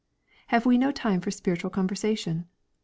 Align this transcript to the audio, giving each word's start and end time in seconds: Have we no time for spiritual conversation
Have 0.47 0.65
we 0.65 0.79
no 0.79 0.91
time 0.91 1.21
for 1.21 1.29
spiritual 1.29 1.69
conversation 1.69 2.47